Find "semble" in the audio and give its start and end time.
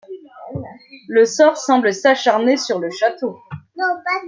1.57-1.93